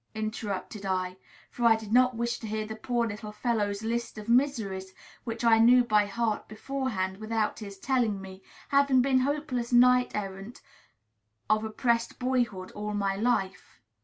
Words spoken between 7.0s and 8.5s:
without his telling me,